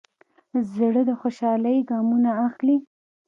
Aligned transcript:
زړه 0.73 1.01
د 1.09 1.11
خوشحالۍ 1.21 1.77
ګامونه 1.89 2.29
اخلي. 2.47 2.77